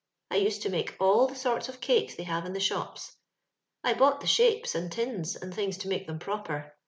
I 0.31 0.37
used 0.37 0.63
to 0.63 0.69
nuike 0.71 0.95
all 0.99 1.27
the 1.27 1.35
sorts 1.35 1.69
of 1.69 1.79
cakes 1.79 2.15
they 2.15 2.23
have 2.23 2.47
in 2.47 2.53
the 2.53 2.59
sbopa. 2.59 3.13
I 3.83 3.93
bought 3.93 4.19
the 4.19 4.25
shapes, 4.25 4.73
and 4.73 4.91
tins, 4.91 5.35
and 5.35 5.53
things 5.53 5.77
to 5.77 5.87
make 5.87 6.07
them 6.07 6.17
proper. 6.17 6.73